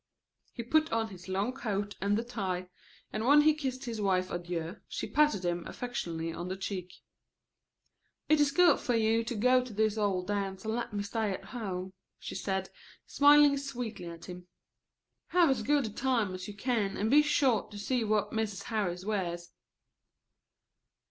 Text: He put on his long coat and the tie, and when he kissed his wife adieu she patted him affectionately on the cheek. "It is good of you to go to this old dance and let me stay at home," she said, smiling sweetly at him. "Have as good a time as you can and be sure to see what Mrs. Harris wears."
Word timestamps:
He 0.51 0.63
put 0.63 0.91
on 0.91 1.09
his 1.09 1.27
long 1.27 1.53
coat 1.53 1.95
and 2.01 2.17
the 2.17 2.23
tie, 2.23 2.69
and 3.13 3.23
when 3.23 3.41
he 3.41 3.53
kissed 3.53 3.85
his 3.85 4.01
wife 4.01 4.31
adieu 4.31 4.77
she 4.87 5.05
patted 5.05 5.45
him 5.45 5.63
affectionately 5.67 6.33
on 6.33 6.47
the 6.47 6.57
cheek. 6.57 6.91
"It 8.27 8.41
is 8.41 8.51
good 8.51 8.69
of 8.79 8.89
you 8.95 9.23
to 9.23 9.35
go 9.35 9.63
to 9.63 9.71
this 9.71 9.99
old 9.99 10.25
dance 10.25 10.65
and 10.65 10.73
let 10.73 10.91
me 10.91 11.03
stay 11.03 11.29
at 11.31 11.45
home," 11.53 11.93
she 12.17 12.33
said, 12.33 12.71
smiling 13.05 13.57
sweetly 13.59 14.07
at 14.07 14.25
him. 14.25 14.47
"Have 15.27 15.51
as 15.51 15.61
good 15.61 15.85
a 15.85 15.91
time 15.91 16.33
as 16.33 16.47
you 16.47 16.55
can 16.55 16.97
and 16.97 17.11
be 17.11 17.21
sure 17.21 17.67
to 17.69 17.77
see 17.77 18.03
what 18.03 18.31
Mrs. 18.31 18.63
Harris 18.63 19.05
wears." 19.05 19.51